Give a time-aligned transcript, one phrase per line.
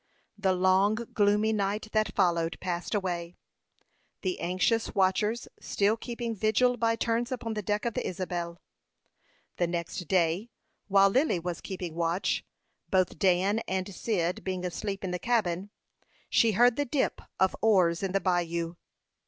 [0.35, 3.35] The long, gloomy night that followed passed away,
[4.23, 8.59] the anxious watchers still keeping vigil by turns upon the deck of the Isabel.
[9.57, 10.49] The next day,
[10.87, 12.43] while Lily was keeping watch,
[12.89, 15.69] both Dan and Cyd being asleep in the cabin,
[16.31, 18.77] she heard the dip of oars in the bayou.